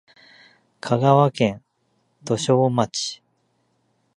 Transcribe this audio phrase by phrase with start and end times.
[0.81, 1.63] 香川県
[2.23, 3.21] 土庄町